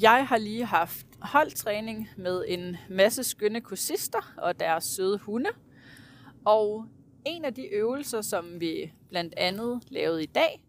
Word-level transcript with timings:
Jeg 0.00 0.26
har 0.26 0.38
lige 0.38 0.64
haft 0.64 1.06
holdtræning 1.20 2.08
med 2.16 2.44
en 2.48 2.76
masse 2.90 3.24
skønne 3.24 3.60
kursister 3.60 4.34
og 4.36 4.60
deres 4.60 4.84
søde 4.84 5.18
hunde. 5.18 5.50
Og 6.44 6.86
en 7.26 7.44
af 7.44 7.54
de 7.54 7.66
øvelser, 7.66 8.20
som 8.20 8.60
vi 8.60 8.92
blandt 9.08 9.34
andet 9.36 9.82
lavede 9.90 10.22
i 10.22 10.26
dag, 10.26 10.64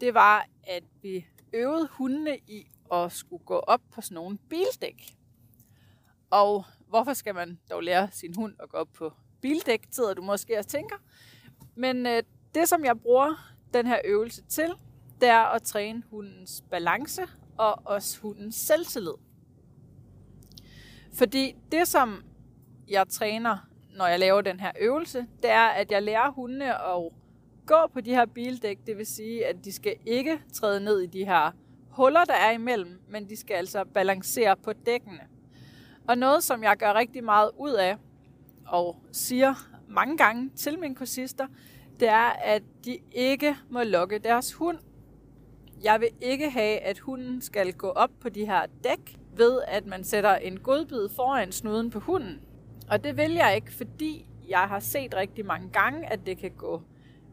det 0.00 0.14
var, 0.14 0.46
at 0.62 0.84
vi 1.02 1.26
øvede 1.52 1.88
hundene 1.92 2.38
i 2.38 2.66
at 2.92 3.12
skulle 3.12 3.44
gå 3.44 3.54
op 3.54 3.80
på 3.92 4.00
sådan 4.00 4.14
nogle 4.14 4.38
bildæk. 4.38 5.16
Og 6.30 6.64
hvorfor 6.88 7.12
skal 7.12 7.34
man 7.34 7.58
dog 7.70 7.82
lære 7.82 8.08
sin 8.12 8.34
hund 8.34 8.54
at 8.62 8.68
gå 8.68 8.76
op 8.76 8.88
på 8.92 9.12
bildæk, 9.42 9.86
sidder 9.90 10.14
du 10.14 10.22
måske 10.22 10.58
og 10.58 10.66
tænker. 10.66 10.96
Men 11.74 12.06
øh, 12.06 12.22
det, 12.54 12.68
som 12.68 12.84
jeg 12.84 13.00
bruger 13.00 13.54
den 13.74 13.86
her 13.86 14.00
øvelse 14.04 14.42
til, 14.42 14.72
det 15.20 15.28
er 15.28 15.54
at 15.54 15.62
træne 15.62 16.02
hundens 16.10 16.64
balance 16.70 17.22
og 17.58 17.82
også 17.84 18.20
hundens 18.20 18.54
selvtillid. 18.54 19.14
Fordi 21.12 21.56
det, 21.72 21.88
som 21.88 22.24
jeg 22.88 23.08
træner, 23.08 23.68
når 23.96 24.06
jeg 24.06 24.18
laver 24.18 24.40
den 24.40 24.60
her 24.60 24.72
øvelse, 24.80 25.26
det 25.42 25.50
er, 25.50 25.66
at 25.66 25.90
jeg 25.90 26.02
lærer 26.02 26.30
hundene 26.30 26.82
at 26.82 27.12
gå 27.66 27.86
på 27.92 28.00
de 28.00 28.10
her 28.10 28.26
bildæk. 28.26 28.78
Det 28.86 28.96
vil 28.96 29.06
sige, 29.06 29.46
at 29.46 29.64
de 29.64 29.72
skal 29.72 29.96
ikke 30.06 30.40
træde 30.52 30.80
ned 30.80 31.00
i 31.00 31.06
de 31.06 31.24
her 31.24 31.50
huller, 31.90 32.24
der 32.24 32.34
er 32.34 32.50
imellem, 32.50 33.00
men 33.08 33.28
de 33.28 33.36
skal 33.36 33.54
altså 33.54 33.84
balancere 33.84 34.56
på 34.56 34.72
dækkene. 34.72 35.20
Og 36.08 36.18
noget, 36.18 36.44
som 36.44 36.62
jeg 36.62 36.76
gør 36.76 36.94
rigtig 36.94 37.24
meget 37.24 37.50
ud 37.58 37.70
af, 37.70 37.96
og 38.66 38.96
siger 39.12 39.54
mange 39.88 40.16
gange 40.16 40.50
til 40.56 40.78
mine 40.78 40.94
kursister, 40.94 41.46
det 42.00 42.08
er, 42.08 42.30
at 42.30 42.62
de 42.84 42.98
ikke 43.12 43.56
må 43.70 43.82
lokke 43.82 44.18
deres 44.18 44.52
hund. 44.52 44.78
Jeg 45.84 46.00
vil 46.00 46.08
ikke 46.20 46.50
have, 46.50 46.78
at 46.78 46.98
hunden 46.98 47.42
skal 47.42 47.72
gå 47.72 47.88
op 47.88 48.10
på 48.20 48.28
de 48.28 48.46
her 48.46 48.66
dæk, 48.84 49.16
ved 49.36 49.60
at 49.68 49.86
man 49.86 50.04
sætter 50.04 50.34
en 50.34 50.60
godbid 50.60 51.08
foran 51.16 51.52
snuden 51.52 51.90
på 51.90 52.00
hunden. 52.00 52.40
Og 52.90 53.04
det 53.04 53.16
vil 53.16 53.32
jeg 53.32 53.54
ikke, 53.54 53.72
fordi 53.72 54.26
jeg 54.48 54.60
har 54.60 54.80
set 54.80 55.14
rigtig 55.14 55.46
mange 55.46 55.70
gange, 55.72 56.12
at 56.12 56.20
det 56.26 56.38
kan 56.38 56.50
gå 56.50 56.82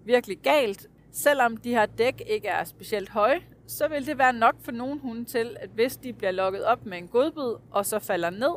virkelig 0.06 0.38
galt. 0.38 0.88
Selvom 1.12 1.58
de 1.58 1.70
her 1.70 1.86
dæk 1.86 2.24
ikke 2.28 2.48
er 2.48 2.64
specielt 2.64 3.10
høje, 3.10 3.42
så 3.68 3.88
vil 3.88 4.06
det 4.06 4.18
være 4.18 4.34
nok 4.34 4.56
for 4.62 4.72
nogle 4.72 5.00
hunde 5.00 5.26
til, 5.26 5.58
at 5.60 5.70
hvis 5.70 5.98
de 5.98 6.14
bliver 6.14 6.32
lukket 6.32 6.66
op 6.66 6.86
med 6.86 6.98
en 6.98 7.08
godbid, 7.08 7.56
og 7.72 7.86
så 7.86 8.00
falder 8.00 8.30
ned, 8.30 8.56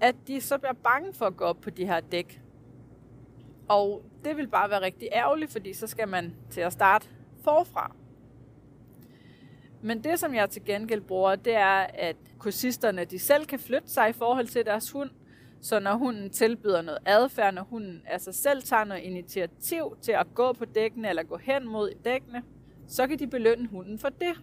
at 0.00 0.14
de 0.26 0.40
så 0.40 0.58
bliver 0.58 0.74
bange 0.84 1.14
for 1.14 1.26
at 1.26 1.36
gå 1.36 1.44
op 1.44 1.60
på 1.60 1.70
de 1.70 1.86
her 1.86 2.00
dæk. 2.00 2.40
Og 3.68 4.02
det 4.24 4.36
vil 4.36 4.48
bare 4.48 4.70
være 4.70 4.82
rigtig 4.82 5.08
ærgerligt, 5.12 5.52
fordi 5.52 5.72
så 5.72 5.86
skal 5.86 6.08
man 6.08 6.34
til 6.50 6.60
at 6.60 6.72
starte 6.72 7.08
forfra. 7.44 7.96
Men 9.82 10.04
det, 10.04 10.18
som 10.18 10.34
jeg 10.34 10.50
til 10.50 10.64
gengæld 10.64 11.00
bruger, 11.00 11.36
det 11.36 11.54
er, 11.54 11.86
at 11.94 12.16
kursisterne 12.38 13.04
de 13.04 13.18
selv 13.18 13.46
kan 13.46 13.58
flytte 13.58 13.90
sig 13.90 14.08
i 14.08 14.12
forhold 14.12 14.46
til 14.46 14.64
deres 14.64 14.90
hund. 14.90 15.10
Så 15.60 15.80
når 15.80 15.94
hunden 15.94 16.30
tilbyder 16.30 16.82
noget 16.82 16.98
adfærd, 17.06 17.54
når 17.54 17.62
hunden 17.62 18.02
altså 18.06 18.32
selv 18.32 18.62
tager 18.62 18.84
noget 18.84 19.02
initiativ 19.02 19.96
til 20.00 20.12
at 20.12 20.26
gå 20.34 20.52
på 20.52 20.64
dækkene 20.64 21.08
eller 21.08 21.22
gå 21.22 21.36
hen 21.36 21.68
mod 21.68 21.90
dækkene, 22.04 22.42
så 22.88 23.06
kan 23.06 23.18
de 23.18 23.26
belønne 23.26 23.68
hunden 23.68 23.98
for 23.98 24.08
det. 24.08 24.42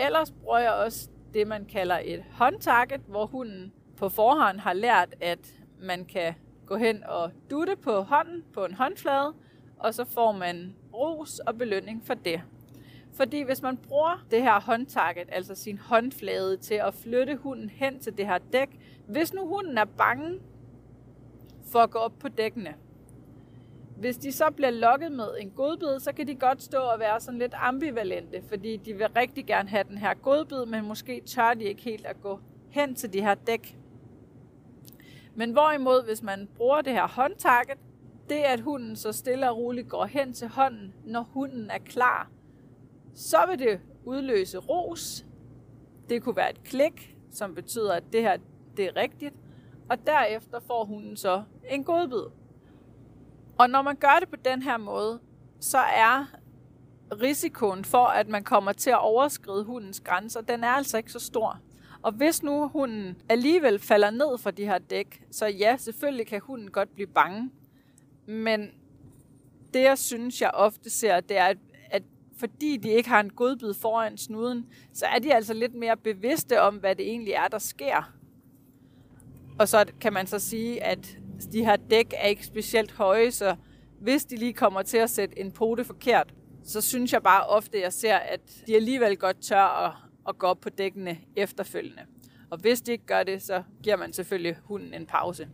Ellers 0.00 0.30
bruger 0.30 0.58
jeg 0.58 0.72
også 0.72 1.08
det, 1.34 1.46
man 1.46 1.64
kalder 1.64 1.98
et 2.04 2.24
håndtarget, 2.32 3.00
hvor 3.06 3.26
hunden 3.26 3.72
på 3.96 4.08
forhånd 4.08 4.58
har 4.58 4.72
lært, 4.72 5.14
at 5.20 5.54
man 5.80 6.04
kan 6.04 6.34
gå 6.66 6.76
hen 6.76 7.04
og 7.04 7.30
dutte 7.50 7.76
på 7.76 8.00
hånden 8.00 8.44
på 8.54 8.64
en 8.64 8.74
håndflade, 8.74 9.34
og 9.78 9.94
så 9.94 10.04
får 10.04 10.32
man 10.32 10.74
ros 10.94 11.38
og 11.38 11.58
belønning 11.58 12.06
for 12.06 12.14
det. 12.14 12.40
Fordi 13.14 13.42
hvis 13.42 13.62
man 13.62 13.76
bruger 13.76 14.26
det 14.30 14.42
her 14.42 14.60
håndtarget, 14.60 15.28
altså 15.32 15.54
sin 15.54 15.78
håndflade, 15.78 16.56
til 16.56 16.74
at 16.74 16.94
flytte 16.94 17.36
hunden 17.36 17.70
hen 17.70 18.00
til 18.00 18.18
det 18.18 18.26
her 18.26 18.38
dæk, 18.52 18.68
hvis 19.06 19.34
nu 19.34 19.46
hunden 19.46 19.78
er 19.78 19.84
bange 19.84 20.40
for 21.72 21.78
at 21.78 21.90
gå 21.90 21.98
op 21.98 22.18
på 22.18 22.28
dækkene, 22.28 22.74
hvis 23.96 24.16
de 24.16 24.32
så 24.32 24.50
bliver 24.50 24.70
lokket 24.70 25.12
med 25.12 25.28
en 25.40 25.50
godbid, 25.50 26.00
så 26.00 26.12
kan 26.12 26.26
de 26.26 26.34
godt 26.34 26.62
stå 26.62 26.78
og 26.78 27.00
være 27.00 27.20
sådan 27.20 27.38
lidt 27.38 27.54
ambivalente, 27.56 28.42
fordi 28.48 28.76
de 28.76 28.94
vil 28.94 29.06
rigtig 29.16 29.46
gerne 29.46 29.68
have 29.68 29.84
den 29.84 29.98
her 29.98 30.14
godbid, 30.14 30.66
men 30.66 30.88
måske 30.88 31.22
tør 31.26 31.54
de 31.54 31.64
ikke 31.64 31.82
helt 31.82 32.06
at 32.06 32.20
gå 32.20 32.40
hen 32.70 32.94
til 32.94 33.12
de 33.12 33.20
her 33.20 33.34
dæk. 33.34 33.76
Men 35.34 35.52
hvorimod, 35.52 36.04
hvis 36.04 36.22
man 36.22 36.48
bruger 36.56 36.80
det 36.80 36.92
her 36.92 37.08
håndtarget, 37.08 37.78
det 38.28 38.46
er, 38.46 38.52
at 38.52 38.60
hunden 38.60 38.96
så 38.96 39.12
stille 39.12 39.50
og 39.50 39.56
roligt 39.56 39.88
går 39.88 40.04
hen 40.04 40.32
til 40.32 40.48
hånden, 40.48 40.94
når 41.04 41.22
hunden 41.22 41.70
er 41.70 41.78
klar, 41.78 42.30
så 43.14 43.46
vil 43.48 43.58
det 43.58 43.80
udløse 44.04 44.58
ros. 44.58 45.26
Det 46.08 46.22
kunne 46.22 46.36
være 46.36 46.50
et 46.50 46.62
klik, 46.62 47.16
som 47.30 47.54
betyder, 47.54 47.92
at 47.92 48.04
det 48.12 48.22
her 48.22 48.36
det 48.76 48.84
er 48.84 48.96
rigtigt. 48.96 49.34
Og 49.90 50.06
derefter 50.06 50.60
får 50.60 50.84
hunden 50.84 51.16
så 51.16 51.42
en 51.70 51.84
godbid. 51.84 52.24
Og 53.58 53.70
når 53.70 53.82
man 53.82 53.96
gør 53.96 54.16
det 54.20 54.28
på 54.28 54.36
den 54.36 54.62
her 54.62 54.76
måde, 54.76 55.20
så 55.60 55.78
er 55.78 56.24
risikoen 57.22 57.84
for, 57.84 58.04
at 58.04 58.28
man 58.28 58.44
kommer 58.44 58.72
til 58.72 58.90
at 58.90 59.00
overskride 59.00 59.64
hundens 59.64 60.00
grænser, 60.00 60.40
den 60.40 60.64
er 60.64 60.68
altså 60.68 60.96
ikke 60.96 61.12
så 61.12 61.18
stor. 61.18 61.60
Og 62.02 62.12
hvis 62.12 62.42
nu 62.42 62.68
hunden 62.68 63.22
alligevel 63.28 63.78
falder 63.78 64.10
ned 64.10 64.38
fra 64.38 64.50
de 64.50 64.64
her 64.64 64.78
dæk, 64.78 65.24
så 65.30 65.46
ja, 65.46 65.76
selvfølgelig 65.76 66.26
kan 66.26 66.40
hunden 66.40 66.70
godt 66.70 66.94
blive 66.94 67.06
bange. 67.06 67.50
Men 68.26 68.70
det, 69.74 69.82
jeg 69.82 69.98
synes, 69.98 70.40
jeg 70.40 70.50
ofte 70.54 70.90
ser, 70.90 71.20
det 71.20 71.38
er, 71.38 71.54
fordi 72.40 72.76
de 72.76 72.88
ikke 72.88 73.08
har 73.08 73.20
en 73.20 73.30
godbid 73.30 73.74
foran 73.74 74.18
snuden, 74.18 74.66
så 74.92 75.06
er 75.06 75.18
de 75.18 75.34
altså 75.34 75.54
lidt 75.54 75.74
mere 75.74 75.96
bevidste 75.96 76.60
om, 76.60 76.76
hvad 76.76 76.94
det 76.94 77.08
egentlig 77.08 77.32
er, 77.32 77.48
der 77.48 77.58
sker. 77.58 78.12
Og 79.58 79.68
så 79.68 79.84
kan 80.00 80.12
man 80.12 80.26
så 80.26 80.38
sige, 80.38 80.82
at 80.82 81.18
de 81.52 81.64
her 81.64 81.76
dæk 81.76 82.14
er 82.16 82.26
ikke 82.26 82.46
specielt 82.46 82.92
høje, 82.92 83.30
så 83.30 83.56
hvis 84.00 84.24
de 84.24 84.36
lige 84.36 84.52
kommer 84.52 84.82
til 84.82 84.96
at 84.96 85.10
sætte 85.10 85.38
en 85.38 85.52
pote 85.52 85.84
forkert, 85.84 86.34
så 86.64 86.80
synes 86.80 87.12
jeg 87.12 87.22
bare 87.22 87.46
ofte, 87.46 87.78
at 87.78 87.84
jeg 87.84 87.92
ser, 87.92 88.16
at 88.16 88.40
de 88.66 88.76
alligevel 88.76 89.16
godt 89.16 89.42
tør 89.42 89.86
at, 89.86 89.92
at 90.28 90.38
gå 90.38 90.46
op 90.46 90.60
på 90.60 90.68
dækkene 90.68 91.18
efterfølgende. 91.36 92.02
Og 92.50 92.58
hvis 92.58 92.80
de 92.80 92.92
ikke 92.92 93.06
gør 93.06 93.22
det, 93.22 93.42
så 93.42 93.62
giver 93.82 93.96
man 93.96 94.12
selvfølgelig 94.12 94.56
hunden 94.64 94.94
en 94.94 95.06
pause. 95.06 95.48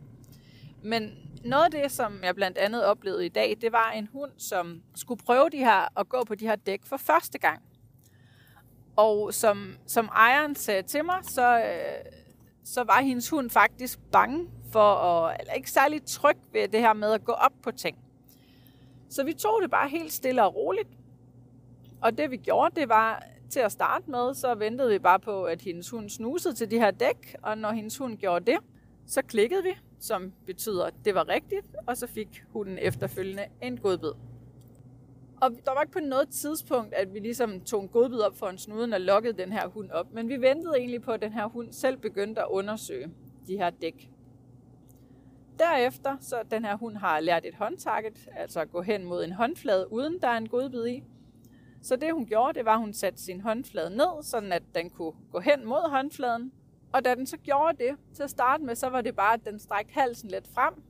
Men 0.82 1.10
noget 1.44 1.64
af 1.64 1.70
det, 1.70 1.92
som 1.92 2.20
jeg 2.22 2.34
blandt 2.34 2.58
andet 2.58 2.84
oplevede 2.84 3.26
i 3.26 3.28
dag, 3.28 3.56
det 3.60 3.72
var 3.72 3.90
en 3.90 4.08
hund, 4.12 4.30
som 4.38 4.82
skulle 4.94 5.22
prøve 5.24 5.50
de 5.50 5.58
her 5.58 5.98
at 6.00 6.08
gå 6.08 6.24
på 6.24 6.34
de 6.34 6.46
her 6.46 6.56
dæk 6.56 6.80
for 6.84 6.96
første 6.96 7.38
gang. 7.38 7.62
Og 8.96 9.34
som, 9.34 9.74
som 9.86 10.06
ejeren 10.06 10.54
sagde 10.54 10.82
til 10.82 11.04
mig, 11.04 11.18
så, 11.22 11.58
øh, 11.58 12.12
så 12.64 12.84
var 12.84 13.00
hendes 13.00 13.30
hund 13.30 13.50
faktisk 13.50 13.98
bange 14.12 14.48
for 14.72 14.94
at, 14.94 15.40
eller 15.40 15.52
ikke 15.52 15.70
særlig 15.70 16.04
tryg 16.04 16.36
ved 16.52 16.68
det 16.68 16.80
her 16.80 16.92
med 16.92 17.12
at 17.12 17.24
gå 17.24 17.32
op 17.32 17.52
på 17.62 17.70
ting. 17.70 17.98
Så 19.10 19.24
vi 19.24 19.32
tog 19.32 19.62
det 19.62 19.70
bare 19.70 19.88
helt 19.88 20.12
stille 20.12 20.44
og 20.44 20.54
roligt. 20.54 20.88
Og 22.02 22.18
det 22.18 22.30
vi 22.30 22.36
gjorde, 22.36 22.80
det 22.80 22.88
var 22.88 23.22
til 23.50 23.60
at 23.60 23.72
starte 23.72 24.10
med, 24.10 24.34
så 24.34 24.54
ventede 24.54 24.90
vi 24.90 24.98
bare 24.98 25.20
på, 25.20 25.44
at 25.44 25.62
hendes 25.62 25.90
hund 25.90 26.10
snusede 26.10 26.54
til 26.54 26.70
de 26.70 26.78
her 26.78 26.90
dæk, 26.90 27.36
og 27.42 27.58
når 27.58 27.72
hendes 27.72 27.98
hund 27.98 28.16
gjorde 28.16 28.52
det, 28.52 28.58
så 29.06 29.22
klikkede 29.22 29.62
vi, 29.62 29.76
som 30.00 30.32
betyder, 30.46 30.84
at 30.84 30.94
det 31.04 31.14
var 31.14 31.28
rigtigt, 31.28 31.66
og 31.86 31.96
så 31.96 32.06
fik 32.06 32.42
hunden 32.52 32.78
efterfølgende 32.78 33.44
en 33.62 33.76
godbid. 33.76 34.12
Og 35.40 35.50
der 35.64 35.74
var 35.74 35.82
ikke 35.82 35.92
på 35.92 36.00
noget 36.00 36.28
tidspunkt, 36.28 36.94
at 36.94 37.14
vi 37.14 37.18
ligesom 37.18 37.60
tog 37.60 37.82
en 37.82 37.88
godbid 37.88 38.18
op 38.18 38.36
for 38.36 38.46
en 38.46 38.58
snuden 38.58 38.92
og 38.92 39.00
lukkede 39.00 39.38
den 39.38 39.52
her 39.52 39.68
hund 39.68 39.90
op, 39.90 40.12
men 40.12 40.28
vi 40.28 40.40
ventede 40.40 40.76
egentlig 40.78 41.02
på, 41.02 41.10
at 41.10 41.22
den 41.22 41.32
her 41.32 41.46
hund 41.46 41.72
selv 41.72 41.96
begyndte 41.96 42.40
at 42.40 42.48
undersøge 42.50 43.10
de 43.46 43.56
her 43.56 43.70
dæk. 43.70 44.10
Derefter, 45.58 46.16
så 46.20 46.42
den 46.50 46.64
her 46.64 46.76
hund 46.76 46.96
har 46.96 47.20
lært 47.20 47.46
et 47.46 47.54
håndtarget, 47.54 48.28
altså 48.36 48.60
at 48.60 48.70
gå 48.70 48.82
hen 48.82 49.04
mod 49.04 49.24
en 49.24 49.32
håndflade, 49.32 49.92
uden 49.92 50.18
der 50.20 50.28
er 50.28 50.36
en 50.36 50.48
godbid 50.48 50.86
i. 50.86 51.02
Så 51.82 51.96
det 51.96 52.12
hun 52.12 52.26
gjorde, 52.26 52.58
det 52.58 52.64
var, 52.64 52.72
at 52.72 52.80
hun 52.80 52.92
satte 52.92 53.22
sin 53.22 53.40
håndflade 53.40 53.96
ned, 53.96 54.22
sådan 54.22 54.52
at 54.52 54.62
den 54.74 54.90
kunne 54.90 55.12
gå 55.32 55.40
hen 55.40 55.66
mod 55.66 55.90
håndfladen. 55.90 56.52
Og 56.92 57.04
da 57.04 57.14
den 57.14 57.26
så 57.26 57.36
gjorde 57.36 57.84
det, 57.84 57.96
til 58.14 58.22
at 58.22 58.30
starte 58.30 58.64
med, 58.64 58.74
så 58.74 58.88
var 58.88 59.00
det 59.00 59.16
bare, 59.16 59.34
at 59.34 59.44
den 59.44 59.58
strækte 59.58 59.94
halsen 59.94 60.30
lidt 60.30 60.48
frem. 60.54 60.82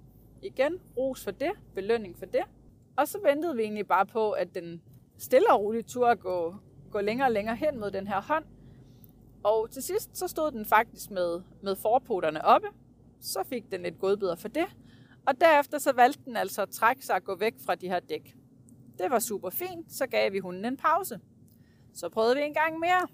Igen, 0.43 0.81
ros 0.97 1.25
for 1.25 1.31
det, 1.31 1.53
belønning 1.75 2.19
for 2.19 2.27
det. 2.27 2.43
Og 2.97 3.09
så 3.09 3.19
ventede 3.25 3.57
vi 3.57 3.63
egentlig 3.63 3.87
bare 3.87 4.07
på, 4.07 4.31
at 4.31 4.55
den 4.55 4.83
stille 5.19 5.53
og 5.53 5.61
roligt 5.61 5.89
turde 5.89 6.17
gå, 6.17 6.55
gå 6.91 7.01
længere 7.01 7.29
og 7.29 7.33
længere 7.33 7.57
hen 7.57 7.81
mod 7.81 7.91
den 7.91 8.07
her 8.07 8.23
hånd. 8.23 8.45
Og 9.45 9.71
til 9.71 9.83
sidst, 9.83 10.19
så 10.19 10.29
stod 10.29 10.51
den 10.51 10.65
faktisk 10.65 11.11
med, 11.11 11.41
med 11.63 11.77
forpoterne 11.77 12.45
oppe, 12.45 12.69
så 13.21 13.43
fik 13.43 13.73
den 13.73 13.87
et 13.87 13.99
godbidder 13.99 14.37
for 14.37 14.49
det. 14.49 14.67
Og 15.27 15.41
derefter 15.41 15.79
så 15.79 15.93
valgte 15.93 16.25
den 16.25 16.37
altså 16.37 16.63
at 16.63 16.71
trække 16.71 17.07
sig 17.07 17.17
og 17.17 17.25
gå 17.25 17.37
væk 17.37 17.55
fra 17.67 17.75
de 17.75 17.89
her 17.89 18.01
dæk. 18.01 18.37
Det 18.99 19.11
var 19.11 19.19
super 19.19 19.51
fint, 19.51 19.93
så 19.93 20.07
gav 20.07 20.33
vi 20.33 20.39
hunden 20.39 20.65
en 20.65 20.77
pause. 20.77 21.21
Så 21.95 22.09
prøvede 22.09 22.37
vi 22.37 22.43
en 22.43 22.55
gang 22.55 22.79
mere. 22.79 23.09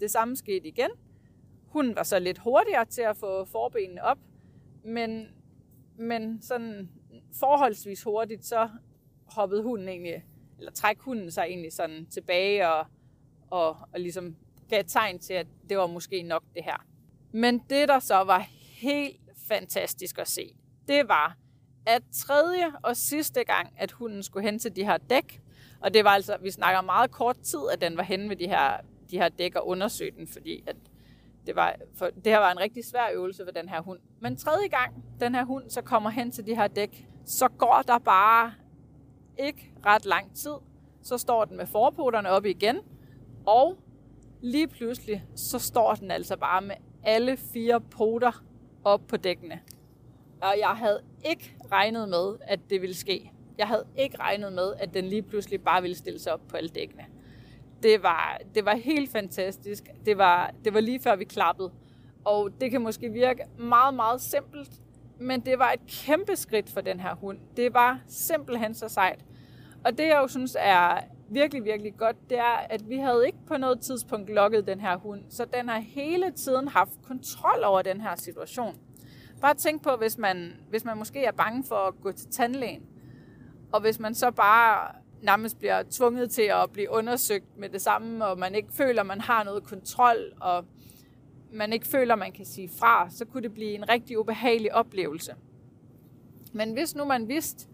Det 0.00 0.10
samme 0.10 0.36
skete 0.36 0.68
igen. 0.68 0.90
Hunden 1.74 1.96
var 1.96 2.02
så 2.02 2.18
lidt 2.18 2.38
hurtigere 2.38 2.84
til 2.84 3.02
at 3.02 3.16
få 3.16 3.44
forbenene 3.44 4.02
op, 4.02 4.18
men, 4.84 5.28
men 5.98 6.42
sådan 6.42 6.88
forholdsvis 7.40 8.02
hurtigt, 8.02 8.46
så 8.46 8.68
hoppede 9.26 9.62
hunden 9.62 9.88
egentlig, 9.88 10.24
eller 10.58 10.72
træk 10.72 10.98
hunden 10.98 11.30
sig 11.30 11.42
egentlig 11.42 11.72
sådan 11.72 12.06
tilbage 12.06 12.68
og, 12.68 12.86
og, 13.50 13.68
og 13.92 14.00
ligesom 14.00 14.36
gav 14.68 14.82
tegn 14.86 15.18
til, 15.18 15.34
at 15.34 15.46
det 15.68 15.78
var 15.78 15.86
måske 15.86 16.22
nok 16.22 16.42
det 16.54 16.64
her. 16.64 16.86
Men 17.32 17.58
det, 17.58 17.88
der 17.88 17.98
så 17.98 18.16
var 18.16 18.38
helt 18.80 19.20
fantastisk 19.48 20.18
at 20.18 20.28
se, 20.28 20.56
det 20.88 21.08
var, 21.08 21.36
at 21.86 22.02
tredje 22.12 22.72
og 22.82 22.96
sidste 22.96 23.44
gang, 23.44 23.74
at 23.76 23.92
hunden 23.92 24.22
skulle 24.22 24.50
hen 24.50 24.58
til 24.58 24.76
de 24.76 24.84
her 24.84 24.96
dæk, 24.96 25.40
og 25.80 25.94
det 25.94 26.04
var 26.04 26.10
altså, 26.10 26.36
vi 26.42 26.50
snakker 26.50 26.82
meget 26.82 27.10
kort 27.10 27.38
tid, 27.38 27.60
at 27.72 27.80
den 27.80 27.96
var 27.96 28.02
henne 28.02 28.28
ved 28.28 28.36
de 28.36 28.48
her, 28.48 28.80
de 29.10 29.18
her 29.18 29.28
dæk 29.28 29.54
og 29.54 29.68
undersøgte 29.68 30.18
den, 30.18 30.28
fordi 30.28 30.64
at 30.66 30.76
det, 31.46 31.56
var, 31.56 31.74
for 31.94 32.06
det 32.06 32.26
her 32.26 32.38
var 32.38 32.52
en 32.52 32.60
rigtig 32.60 32.84
svær 32.84 33.06
øvelse 33.12 33.44
for 33.44 33.52
den 33.52 33.68
her 33.68 33.80
hund. 33.80 33.98
Men 34.20 34.36
tredje 34.36 34.68
gang, 34.68 35.04
den 35.20 35.34
her 35.34 35.44
hund 35.44 35.70
så 35.70 35.82
kommer 35.82 36.10
hen 36.10 36.30
til 36.30 36.46
de 36.46 36.54
her 36.56 36.66
dæk, 36.66 37.08
så 37.24 37.48
går 37.48 37.82
der 37.86 37.98
bare 37.98 38.52
ikke 39.38 39.72
ret 39.86 40.06
lang 40.06 40.36
tid. 40.36 40.54
Så 41.02 41.18
står 41.18 41.44
den 41.44 41.56
med 41.56 41.66
forpoterne 41.66 42.30
oppe 42.30 42.50
igen, 42.50 42.78
og 43.46 43.78
lige 44.40 44.68
pludselig, 44.68 45.24
så 45.36 45.58
står 45.58 45.94
den 45.94 46.10
altså 46.10 46.36
bare 46.36 46.62
med 46.62 46.74
alle 47.02 47.36
fire 47.36 47.80
poter 47.80 48.44
op 48.84 49.00
på 49.08 49.16
dækkene. 49.16 49.60
Og 50.42 50.54
jeg 50.58 50.68
havde 50.68 51.00
ikke 51.24 51.56
regnet 51.72 52.08
med, 52.08 52.36
at 52.40 52.60
det 52.70 52.80
ville 52.80 52.96
ske. 52.96 53.32
Jeg 53.58 53.68
havde 53.68 53.86
ikke 53.96 54.18
regnet 54.18 54.52
med, 54.52 54.74
at 54.78 54.94
den 54.94 55.04
lige 55.04 55.22
pludselig 55.22 55.62
bare 55.62 55.82
ville 55.82 55.96
stille 55.96 56.18
sig 56.18 56.32
op 56.32 56.40
på 56.48 56.56
alle 56.56 56.68
dækkene. 56.68 57.04
Det 57.84 58.02
var, 58.02 58.38
det 58.54 58.64
var 58.64 58.76
helt 58.76 59.12
fantastisk. 59.12 59.84
Det 60.06 60.18
var, 60.18 60.50
det 60.64 60.74
var 60.74 60.80
lige 60.80 61.00
før 61.00 61.16
vi 61.16 61.24
klappede. 61.24 61.72
Og 62.24 62.50
det 62.60 62.70
kan 62.70 62.82
måske 62.82 63.08
virke 63.08 63.42
meget, 63.58 63.94
meget 63.94 64.20
simpelt, 64.20 64.70
men 65.20 65.40
det 65.40 65.58
var 65.58 65.72
et 65.72 65.80
kæmpe 65.86 66.36
skridt 66.36 66.70
for 66.70 66.80
den 66.80 67.00
her 67.00 67.14
hund. 67.14 67.38
Det 67.56 67.74
var 67.74 68.00
simpelthen 68.06 68.74
så 68.74 68.88
sejt. 68.88 69.24
Og 69.84 69.98
det 69.98 70.04
jeg 70.04 70.18
jo 70.22 70.28
synes 70.28 70.56
er 70.60 71.00
virkelig, 71.28 71.64
virkelig 71.64 71.96
godt, 71.96 72.30
det 72.30 72.38
er, 72.38 72.66
at 72.70 72.88
vi 72.88 72.96
havde 72.96 73.26
ikke 73.26 73.38
på 73.46 73.56
noget 73.56 73.80
tidspunkt 73.80 74.30
lukket 74.30 74.66
den 74.66 74.80
her 74.80 74.96
hund, 74.96 75.22
så 75.30 75.44
den 75.44 75.68
har 75.68 75.78
hele 75.78 76.30
tiden 76.30 76.68
haft 76.68 76.92
kontrol 77.08 77.64
over 77.64 77.82
den 77.82 78.00
her 78.00 78.16
situation. 78.16 78.78
Bare 79.40 79.54
tænk 79.54 79.82
på, 79.82 79.90
hvis 79.98 80.18
man, 80.18 80.52
hvis 80.70 80.84
man 80.84 80.98
måske 80.98 81.24
er 81.24 81.32
bange 81.32 81.64
for 81.64 81.76
at 81.76 81.94
gå 82.02 82.12
til 82.12 82.30
tandlægen, 82.30 82.82
og 83.72 83.80
hvis 83.80 84.00
man 84.00 84.14
så 84.14 84.30
bare 84.30 85.03
nærmest 85.24 85.58
bliver 85.58 85.82
tvunget 85.90 86.30
til 86.30 86.42
at 86.42 86.70
blive 86.72 86.90
undersøgt 86.90 87.58
med 87.58 87.68
det 87.68 87.82
samme, 87.82 88.26
og 88.26 88.38
man 88.38 88.54
ikke 88.54 88.72
føler, 88.72 89.02
man 89.02 89.20
har 89.20 89.44
noget 89.44 89.64
kontrol, 89.64 90.32
og 90.40 90.64
man 91.52 91.72
ikke 91.72 91.86
føler, 91.86 92.16
man 92.16 92.32
kan 92.32 92.44
sige 92.44 92.70
fra, 92.78 93.10
så 93.10 93.24
kunne 93.24 93.42
det 93.42 93.54
blive 93.54 93.74
en 93.74 93.88
rigtig 93.88 94.18
ubehagelig 94.18 94.74
oplevelse. 94.74 95.34
Men 96.52 96.72
hvis 96.72 96.94
nu 96.94 97.04
man 97.04 97.28
vidste, 97.28 97.68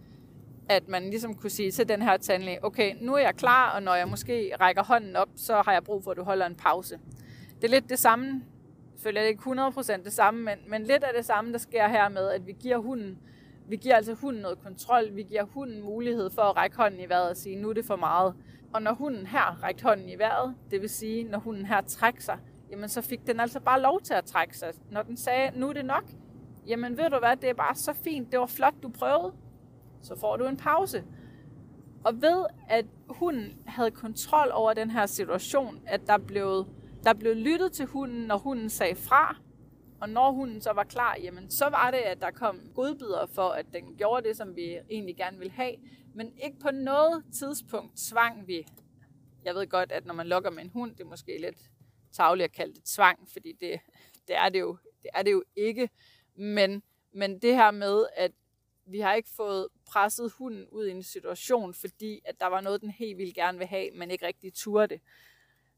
at 0.68 0.88
man 0.88 1.10
ligesom 1.10 1.34
kunne 1.34 1.50
sige 1.50 1.70
til 1.70 1.88
den 1.88 2.02
her 2.02 2.16
tandlæge, 2.16 2.64
okay, 2.64 2.94
nu 3.00 3.14
er 3.14 3.18
jeg 3.18 3.34
klar, 3.36 3.70
og 3.70 3.82
når 3.82 3.94
jeg 3.94 4.08
måske 4.08 4.52
rækker 4.60 4.82
hånden 4.82 5.16
op, 5.16 5.28
så 5.36 5.62
har 5.62 5.72
jeg 5.72 5.84
brug 5.84 6.04
for, 6.04 6.10
at 6.10 6.16
du 6.16 6.22
holder 6.22 6.46
en 6.46 6.54
pause. 6.54 6.98
Det 7.56 7.64
er 7.64 7.68
lidt 7.68 7.88
det 7.88 7.98
samme, 7.98 8.42
selvfølgelig 8.96 9.28
ikke 9.28 9.42
100% 9.42 10.04
det 10.04 10.12
samme, 10.12 10.42
men, 10.42 10.58
men 10.68 10.82
lidt 10.84 11.04
af 11.04 11.10
det 11.16 11.24
samme, 11.24 11.52
der 11.52 11.58
sker 11.58 11.88
her 11.88 12.08
med, 12.08 12.28
at 12.30 12.46
vi 12.46 12.52
giver 12.52 12.78
hunden, 12.78 13.18
vi 13.70 13.76
giver 13.76 13.96
altså 13.96 14.14
hunden 14.14 14.42
noget 14.42 14.58
kontrol, 14.62 15.16
vi 15.16 15.22
giver 15.22 15.44
hunden 15.44 15.82
mulighed 15.82 16.30
for 16.30 16.42
at 16.42 16.56
række 16.56 16.76
hånden 16.76 17.00
i 17.00 17.08
vejret 17.08 17.30
og 17.30 17.36
sige, 17.36 17.56
nu 17.56 17.68
er 17.68 17.72
det 17.72 17.84
for 17.84 17.96
meget. 17.96 18.34
Og 18.74 18.82
når 18.82 18.92
hunden 18.92 19.26
her 19.26 19.62
rækte 19.62 19.82
hånden 19.82 20.08
i 20.08 20.18
vejret, 20.18 20.54
det 20.70 20.80
vil 20.80 20.88
sige, 20.88 21.24
når 21.24 21.38
hunden 21.38 21.66
her 21.66 21.80
trækker 21.80 22.20
sig, 22.20 22.38
jamen 22.70 22.88
så 22.88 23.00
fik 23.02 23.26
den 23.26 23.40
altså 23.40 23.60
bare 23.60 23.80
lov 23.80 24.00
til 24.00 24.14
at 24.14 24.24
trække 24.24 24.58
sig. 24.58 24.72
Når 24.90 25.02
den 25.02 25.16
sagde, 25.16 25.58
nu 25.58 25.68
er 25.68 25.72
det 25.72 25.84
nok, 25.84 26.04
jamen 26.66 26.98
ved 26.98 27.10
du 27.10 27.18
hvad, 27.18 27.36
det 27.36 27.50
er 27.50 27.54
bare 27.54 27.74
så 27.74 27.92
fint, 27.92 28.32
det 28.32 28.40
var 28.40 28.46
flot, 28.46 28.74
du 28.82 28.88
prøvede, 28.88 29.32
så 30.02 30.18
får 30.20 30.36
du 30.36 30.44
en 30.44 30.56
pause. 30.56 31.04
Og 32.04 32.22
ved 32.22 32.44
at 32.68 32.86
hunden 33.08 33.58
havde 33.66 33.90
kontrol 33.90 34.50
over 34.52 34.74
den 34.74 34.90
her 34.90 35.06
situation, 35.06 35.80
at 35.86 36.00
der 36.06 36.18
blev, 36.18 36.66
der 37.04 37.12
blev 37.14 37.34
lyttet 37.34 37.72
til 37.72 37.86
hunden, 37.86 38.26
når 38.26 38.38
hunden 38.38 38.70
sagde 38.70 38.94
fra, 38.94 39.36
og 40.00 40.08
når 40.08 40.32
hunden 40.32 40.60
så 40.60 40.72
var 40.72 40.84
klar, 40.84 41.16
jamen 41.22 41.50
så 41.50 41.68
var 41.68 41.90
det, 41.90 41.98
at 41.98 42.20
der 42.20 42.30
kom 42.30 42.60
godbidder 42.74 43.26
for, 43.26 43.48
at 43.48 43.66
den 43.72 43.96
gjorde 43.96 44.28
det, 44.28 44.36
som 44.36 44.56
vi 44.56 44.78
egentlig 44.90 45.16
gerne 45.16 45.38
ville 45.38 45.52
have. 45.52 45.74
Men 46.14 46.38
ikke 46.38 46.58
på 46.58 46.70
noget 46.70 47.24
tidspunkt 47.38 47.92
tvang 48.10 48.46
vi. 48.46 48.66
Jeg 49.44 49.54
ved 49.54 49.66
godt, 49.66 49.92
at 49.92 50.06
når 50.06 50.14
man 50.14 50.26
lokker 50.26 50.50
med 50.50 50.62
en 50.62 50.70
hund, 50.70 50.96
det 50.96 51.00
er 51.00 51.08
måske 51.08 51.38
lidt 51.40 51.70
tageligt 52.12 52.44
at 52.44 52.52
kalde 52.52 52.74
det 52.74 52.84
tvang, 52.84 53.28
fordi 53.32 53.52
det, 53.52 53.80
det, 54.28 54.36
er, 54.36 54.48
det, 54.48 54.60
jo, 54.60 54.76
det 55.02 55.10
er 55.14 55.22
det 55.22 55.32
jo 55.32 55.42
ikke. 55.56 55.90
Men, 56.34 56.82
men 57.12 57.38
det 57.38 57.54
her 57.54 57.70
med, 57.70 58.06
at 58.16 58.32
vi 58.86 59.00
har 59.00 59.14
ikke 59.14 59.28
fået 59.36 59.68
presset 59.86 60.32
hunden 60.32 60.66
ud 60.68 60.86
i 60.86 60.90
en 60.90 61.02
situation, 61.02 61.74
fordi 61.74 62.20
at 62.24 62.40
der 62.40 62.46
var 62.46 62.60
noget, 62.60 62.80
den 62.80 62.90
helt 62.90 63.18
vildt 63.18 63.34
gerne 63.34 63.58
vil 63.58 63.66
have, 63.66 63.90
men 63.90 64.10
ikke 64.10 64.26
rigtig 64.26 64.54
turde 64.54 64.94
det. 64.94 65.00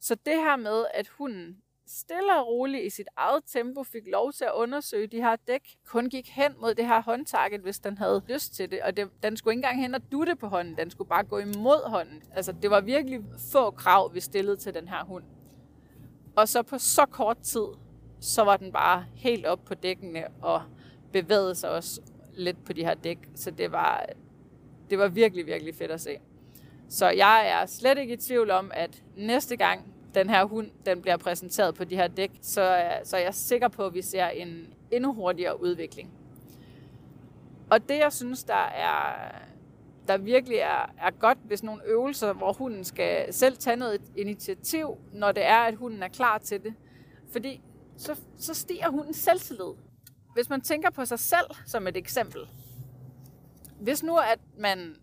Så 0.01 0.15
det 0.15 0.37
her 0.37 0.57
med, 0.57 0.87
at 0.95 1.09
hunden 1.09 1.63
stille 1.93 2.41
og 2.41 2.47
roligt 2.47 2.85
i 2.85 2.91
sit 2.91 3.09
eget 3.17 3.43
tempo 3.47 3.83
fik 3.83 4.03
lov 4.07 4.33
til 4.33 4.45
at 4.45 4.53
undersøge 4.55 5.07
de 5.07 5.17
her 5.17 5.37
dæk, 5.37 5.77
kun 5.87 6.09
gik 6.09 6.29
hen 6.31 6.53
mod 6.61 6.75
det 6.75 6.87
her 6.87 7.03
håndtarget, 7.03 7.61
hvis 7.61 7.79
den 7.79 7.99
havde 7.99 8.23
lyst 8.29 8.55
til 8.55 8.71
det. 8.71 8.83
Og 8.83 8.97
det, 8.97 9.09
den 9.23 9.37
skulle 9.37 9.53
ikke 9.53 9.59
engang 9.59 9.83
hen 9.83 9.95
og 9.95 10.13
dutte 10.13 10.37
på 10.37 10.47
hånden, 10.47 10.77
den 10.77 10.91
skulle 10.91 11.09
bare 11.09 11.25
gå 11.25 11.39
imod 11.39 11.91
hånden. 11.91 12.23
Altså 12.33 12.53
det 12.53 12.71
var 12.71 12.81
virkelig 12.81 13.21
få 13.53 13.71
krav, 13.71 14.15
vi 14.15 14.21
stillede 14.21 14.57
til 14.57 14.75
den 14.75 14.89
her 14.89 15.05
hund. 15.05 15.25
Og 16.37 16.49
så 16.49 16.63
på 16.63 16.79
så 16.79 17.07
kort 17.07 17.39
tid, 17.39 17.67
så 18.21 18.45
var 18.45 18.57
den 18.57 18.73
bare 18.73 19.05
helt 19.15 19.47
op 19.47 19.65
på 19.65 19.75
dækkene 19.75 20.25
og 20.43 20.63
bevægede 21.13 21.55
sig 21.55 21.71
også 21.71 22.01
lidt 22.33 22.65
på 22.65 22.73
de 22.73 22.85
her 22.85 22.95
dæk. 22.95 23.19
Så 23.35 23.51
det 23.51 23.73
var, 23.73 24.07
det 24.91 24.99
var 24.99 25.09
virkelig, 25.09 25.47
virkelig 25.47 25.75
fedt 25.75 25.91
at 25.91 26.01
se. 26.01 26.19
Så 26.89 27.09
jeg 27.09 27.49
er 27.49 27.67
slet 27.67 27.99
ikke 27.99 28.15
i 28.15 28.17
tvivl 28.17 28.51
om, 28.51 28.71
at 28.75 29.03
næste 29.17 29.57
gang 29.57 29.92
den 30.15 30.31
her 30.31 30.45
hund 30.45 30.71
den 30.87 31.03
bliver 31.03 31.17
præsenteret 31.17 31.75
på 31.75 31.85
de 31.85 31.97
her 31.97 32.09
dæk, 32.09 32.31
så, 32.41 32.77
øh, 32.77 33.05
så 33.05 33.17
er 33.17 33.21
jeg 33.21 33.35
sikker 33.35 33.69
på, 33.69 33.87
at 33.87 33.95
vi 33.95 34.03
ser 34.03 34.27
en 34.27 34.75
endnu 34.91 35.13
hurtigere 35.13 35.63
udvikling. 35.63 36.11
Og 37.71 37.89
det, 37.89 37.99
jeg 37.99 38.13
synes, 38.13 38.45
der 38.45 38.65
er, 38.65 39.33
der 40.09 40.19
virkelig 40.19 40.57
er, 40.57 40.95
er 40.99 41.11
godt 41.11 41.39
hvis 41.45 41.63
nogle 41.63 41.83
øvelser, 41.87 42.33
hvor 42.33 42.53
hunden 42.53 42.85
skal 42.85 43.35
selv 43.35 43.57
tage 43.57 43.77
noget 43.77 44.01
initiativ, 44.17 44.97
når 45.13 45.33
det 45.33 45.45
er, 45.45 45.59
at 45.59 45.75
hunden 45.75 46.03
er 46.03 46.09
klar 46.09 46.39
til 46.39 46.63
det. 46.63 46.75
Fordi 47.33 47.63
så, 47.97 48.21
så 48.37 48.55
stiger 48.55 48.91
hundens 48.91 49.17
selvtillid. 49.17 49.73
Hvis 50.35 50.51
man 50.51 50.61
tænker 50.61 50.91
på 50.91 51.05
sig 51.05 51.19
selv 51.19 51.47
som 51.67 51.87
et 51.87 51.97
eksempel. 51.97 52.41
Hvis 53.81 54.03
nu, 54.03 54.17
at 54.17 54.39
man 54.59 54.97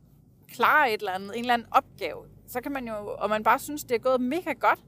klarer 0.54 0.88
et 0.88 1.00
eller 1.00 1.12
andet, 1.12 1.32
en 1.34 1.40
eller 1.40 1.54
anden 1.54 1.68
opgave, 1.72 2.26
så 2.48 2.62
kan 2.62 2.72
man 2.72 2.88
jo, 2.88 3.16
og 3.18 3.30
man 3.30 3.44
bare 3.44 3.60
synes, 3.60 3.84
det 3.84 3.96
er 3.96 4.00
gået 4.00 4.22
mega 4.22 4.54
godt, 4.54 4.80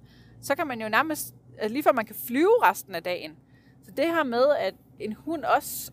så 0.41 0.55
kan 0.55 0.67
man 0.67 0.81
jo 0.81 0.89
nærmest, 0.89 1.35
altså 1.57 1.73
lige 1.73 1.83
før 1.83 1.91
man 1.91 2.05
kan 2.05 2.15
flyve 2.27 2.63
resten 2.63 2.95
af 2.95 3.03
dagen. 3.03 3.38
Så 3.83 3.91
det 3.91 4.05
her 4.05 4.24
med, 4.24 4.45
at 4.60 4.75
en 5.00 5.13
hund 5.13 5.43
også 5.43 5.91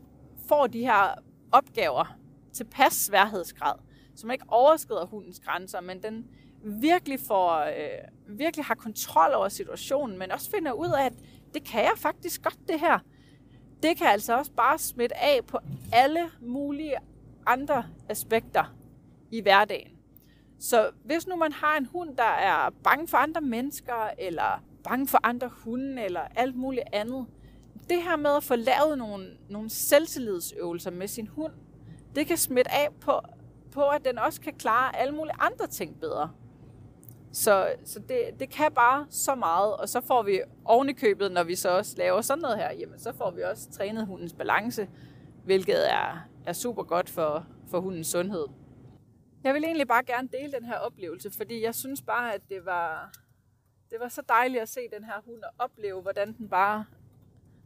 får 0.49 0.67
de 0.67 0.81
her 0.81 1.15
opgaver 1.53 2.19
til 2.53 2.65
pas 2.65 2.93
sværhedsgrad, 2.93 3.75
så 4.17 4.27
man 4.27 4.35
ikke 4.35 4.47
overskrider 4.49 5.07
hundens 5.07 5.41
grænser, 5.41 5.81
men 5.81 6.03
den 6.03 6.27
virkelig 6.63 7.21
får, 7.21 7.59
øh, 7.59 8.39
virkelig 8.39 8.65
har 8.65 8.75
kontrol 8.75 9.35
over 9.35 9.49
situationen, 9.49 10.19
men 10.19 10.31
også 10.31 10.51
finder 10.51 10.73
ud 10.73 10.89
af, 10.99 11.07
at 11.07 11.13
det 11.55 11.65
kan 11.65 11.81
jeg 11.81 11.93
faktisk 11.97 12.43
godt 12.43 12.59
det 12.69 12.81
her. 12.81 12.99
Det 13.83 13.97
kan 13.97 14.07
altså 14.07 14.39
også 14.39 14.53
bare 14.53 14.79
smitte 14.79 15.17
af 15.17 15.41
på 15.47 15.59
alle 15.93 16.31
mulige 16.41 16.97
andre 17.47 17.85
aspekter 18.09 18.75
i 19.31 19.41
hverdagen. 19.41 19.98
Så 20.59 20.91
hvis 21.05 21.27
nu 21.27 21.37
man 21.37 21.53
har 21.53 21.77
en 21.77 21.87
hund, 21.87 22.17
der 22.17 22.23
er 22.23 22.71
bange 22.85 23.09
for 23.09 23.17
andre 23.17 23.41
mennesker, 23.41 24.11
eller 24.19 24.63
bange 24.85 25.07
for 25.07 25.19
andre 25.23 25.51
hunde, 25.65 26.03
eller 26.03 26.21
alt 26.37 26.57
muligt 26.57 26.87
andet, 26.93 27.27
det 27.89 28.03
her 28.03 28.17
med 28.17 28.37
at 28.37 28.45
få 28.45 28.57
lavet 28.57 28.99
nogle, 28.99 29.27
nogle 29.49 29.71
selvtillidsøvelser 29.71 30.91
med 30.91 31.09
sin 31.09 31.27
hund, 31.27 31.53
det 32.15 32.27
kan 32.27 32.37
smitte 32.37 32.71
af 32.71 32.89
på, 33.01 33.21
på, 33.73 33.89
at 33.89 34.05
den 34.05 34.19
også 34.19 34.41
kan 34.41 34.55
klare 34.55 34.97
alle 34.97 35.15
mulige 35.15 35.35
andre 35.39 35.67
ting 35.67 36.01
bedre. 36.01 36.31
Så, 37.33 37.73
så 37.85 37.99
det, 37.99 38.41
det 38.41 38.51
kan 38.51 38.73
bare 38.73 39.07
så 39.11 39.35
meget, 39.35 39.77
og 39.77 39.89
så 39.89 40.01
får 40.01 40.23
vi 40.23 40.41
oven 40.65 40.89
i 40.89 40.93
købet, 40.93 41.33
når 41.33 41.45
vi 41.45 41.55
så 41.55 41.69
også 41.69 41.95
laver 41.99 42.21
sådan 42.21 42.43
noget 42.43 42.59
her, 42.59 42.73
jamen 42.73 42.99
så 42.99 43.13
får 43.13 43.31
vi 43.31 43.43
også 43.43 43.71
trænet 43.71 44.07
hundens 44.07 44.33
balance, 44.33 44.89
hvilket 45.45 45.93
er, 45.93 46.29
er 46.47 46.53
super 46.53 46.83
godt 46.83 47.11
for, 47.11 47.47
for 47.71 47.81
hundens 47.81 48.07
sundhed. 48.07 48.47
Jeg 49.45 49.55
vil 49.55 49.65
egentlig 49.65 49.89
bare 49.89 50.05
gerne 50.05 50.29
dele 50.29 50.53
den 50.53 50.65
her 50.65 50.75
oplevelse, 50.75 51.31
fordi 51.37 51.63
jeg 51.63 51.75
synes 51.75 52.03
bare, 52.03 52.35
at 52.35 52.41
det 52.49 52.65
var, 52.65 53.13
det 53.91 53.99
var 54.01 54.09
så 54.09 54.23
dejligt 54.29 54.63
at 54.63 54.69
se 54.69 54.81
den 54.97 55.05
her 55.05 55.21
hund 55.25 55.43
og 55.43 55.51
opleve, 55.65 56.03
hvordan 56.03 56.33
den 56.33 56.49
bare, 56.49 56.85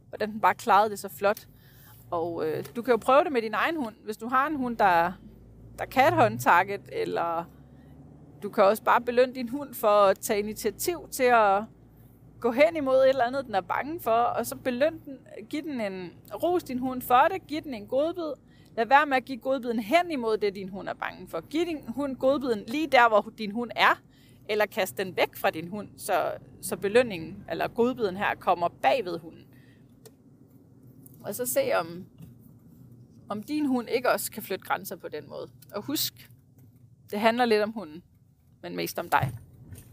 hvordan 0.09 0.31
den 0.31 0.41
bare 0.41 0.55
klarede 0.55 0.89
det 0.89 0.99
så 0.99 1.09
flot. 1.09 1.47
Og 2.11 2.47
øh, 2.47 2.65
du 2.75 2.81
kan 2.81 2.91
jo 2.91 2.97
prøve 2.97 3.23
det 3.23 3.31
med 3.31 3.41
din 3.41 3.53
egen 3.53 3.75
hund. 3.75 3.95
Hvis 4.03 4.17
du 4.17 4.27
har 4.27 4.47
en 4.47 4.55
hund, 4.55 4.77
der, 4.77 5.11
der 5.79 5.85
kan 5.85 6.07
et 6.07 6.13
håndtakket, 6.13 6.81
eller 6.91 7.45
du 8.43 8.49
kan 8.49 8.63
også 8.63 8.83
bare 8.83 9.01
belønne 9.01 9.35
din 9.35 9.49
hund 9.49 9.73
for 9.73 10.05
at 10.05 10.19
tage 10.19 10.39
initiativ 10.39 11.07
til 11.11 11.23
at 11.23 11.63
gå 12.39 12.51
hen 12.51 12.75
imod 12.75 12.95
et 12.95 13.09
eller 13.09 13.23
andet, 13.23 13.45
den 13.45 13.55
er 13.55 13.61
bange 13.61 13.99
for, 13.99 14.11
og 14.11 14.45
så 14.45 14.55
beløn 14.55 15.01
den, 15.05 15.19
giv 15.49 15.63
den 15.63 15.81
en, 15.81 16.13
ros 16.43 16.63
din 16.63 16.79
hund 16.79 17.01
for 17.01 17.27
det, 17.31 17.47
giv 17.47 17.61
den 17.61 17.73
en 17.73 17.87
godbid, 17.87 18.33
Lad 18.77 18.85
være 18.85 19.05
med 19.05 19.17
at 19.17 19.25
give 19.25 19.37
godbiden 19.37 19.79
hen 19.79 20.11
imod 20.11 20.37
det, 20.37 20.55
din 20.55 20.69
hund 20.69 20.89
er 20.89 20.93
bange 20.93 21.27
for. 21.27 21.41
Giv 21.41 21.65
din 21.65 21.83
hund 21.87 22.15
godbiden 22.15 22.63
lige 22.67 22.87
der, 22.87 23.07
hvor 23.07 23.33
din 23.37 23.51
hund 23.51 23.71
er, 23.75 24.01
eller 24.49 24.65
kast 24.65 24.97
den 24.97 25.17
væk 25.17 25.35
fra 25.35 25.49
din 25.49 25.67
hund, 25.67 25.89
så, 25.97 26.31
så 26.61 26.77
belønningen, 26.77 27.45
eller 27.49 27.67
godbiden 27.67 28.17
her, 28.17 28.35
kommer 28.35 28.67
bag 28.67 29.05
ved 29.05 29.19
hunden. 29.19 29.45
Og 31.23 31.35
så 31.35 31.45
se, 31.45 31.73
om, 31.75 32.05
om 33.29 33.43
din 33.43 33.65
hund 33.65 33.89
ikke 33.89 34.09
også 34.09 34.31
kan 34.31 34.43
flytte 34.43 34.65
grænser 34.65 34.95
på 34.95 35.07
den 35.07 35.29
måde. 35.29 35.49
Og 35.75 35.83
husk, 35.83 36.29
det 37.11 37.19
handler 37.19 37.45
lidt 37.45 37.61
om 37.61 37.71
hunden, 37.71 38.03
men 38.61 38.75
mest 38.75 38.99
om 38.99 39.09
dig. 39.09 39.31